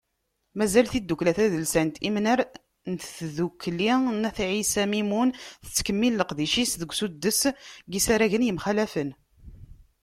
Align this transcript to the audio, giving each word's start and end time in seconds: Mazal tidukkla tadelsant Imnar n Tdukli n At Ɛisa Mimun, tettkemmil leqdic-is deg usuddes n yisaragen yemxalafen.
Mazal 0.57 0.85
tidukkla 0.91 1.31
tadelsant 1.37 1.95
Imnar 2.07 2.39
n 2.91 2.93
Tdukli 3.05 3.93
n 4.21 4.27
At 4.29 4.39
Ɛisa 4.51 4.83
Mimun, 4.91 5.29
tettkemmil 5.65 6.13
leqdic-is 6.17 6.71
deg 6.81 6.91
usuddes 6.93 7.41
n 7.49 7.53
yisaragen 7.93 8.47
yemxalafen. 8.47 9.09